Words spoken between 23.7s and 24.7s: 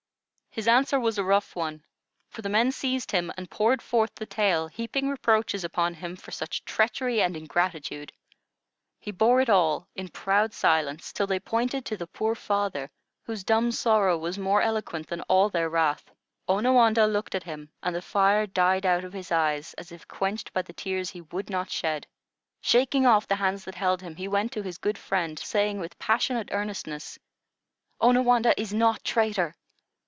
held him, he went to